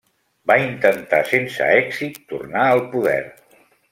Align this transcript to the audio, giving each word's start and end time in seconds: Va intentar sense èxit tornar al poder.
Va 0.51 0.55
intentar 0.61 1.19
sense 1.33 1.69
èxit 1.83 2.19
tornar 2.33 2.65
al 2.71 2.83
poder. 2.97 3.17